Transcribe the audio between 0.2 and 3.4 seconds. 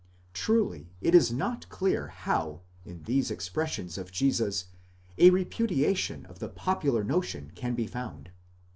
Truly it is not clear how in these